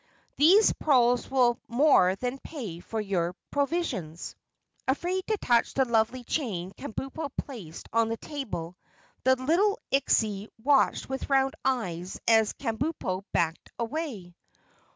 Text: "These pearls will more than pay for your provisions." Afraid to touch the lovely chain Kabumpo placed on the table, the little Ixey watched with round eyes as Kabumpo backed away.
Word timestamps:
"These 0.35 0.73
pearls 0.79 1.29
will 1.29 1.59
more 1.67 2.15
than 2.15 2.39
pay 2.39 2.79
for 2.79 2.99
your 2.99 3.35
provisions." 3.51 4.35
Afraid 4.87 5.27
to 5.27 5.37
touch 5.37 5.75
the 5.75 5.85
lovely 5.85 6.23
chain 6.23 6.71
Kabumpo 6.71 7.29
placed 7.37 7.87
on 7.93 8.09
the 8.09 8.17
table, 8.17 8.75
the 9.25 9.35
little 9.35 9.77
Ixey 9.91 10.47
watched 10.63 11.07
with 11.07 11.29
round 11.29 11.53
eyes 11.63 12.19
as 12.27 12.53
Kabumpo 12.53 13.25
backed 13.31 13.69
away. 13.77 14.33